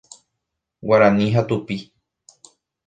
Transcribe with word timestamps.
Guarani 0.87 1.29
ha 1.35 1.47
tupi. 1.47 1.79